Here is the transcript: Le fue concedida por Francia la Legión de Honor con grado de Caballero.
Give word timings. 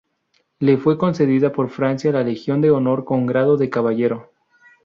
Le 0.57 0.77
fue 0.79 0.97
concedida 0.97 1.51
por 1.53 1.69
Francia 1.69 2.11
la 2.11 2.23
Legión 2.23 2.59
de 2.59 2.71
Honor 2.71 3.05
con 3.05 3.27
grado 3.27 3.55
de 3.55 3.69
Caballero. 3.69 4.31